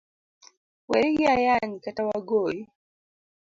[0.89, 2.61] weri gi ayany, kata wagoyi.